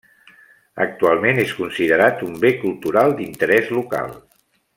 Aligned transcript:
Actualment 0.85 1.41
és 1.43 1.53
considerat 1.59 2.25
un 2.29 2.33
bé 2.47 2.53
cultural 2.65 3.15
d'interès 3.21 3.71
local. 3.81 4.19